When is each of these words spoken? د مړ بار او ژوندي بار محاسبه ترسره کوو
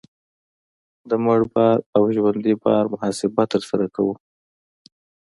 د 1.09 1.11
مړ 1.25 1.41
بار 1.53 1.77
او 1.95 2.03
ژوندي 2.15 2.53
بار 2.63 2.83
محاسبه 2.93 3.43
ترسره 3.53 3.85
کوو 3.95 4.13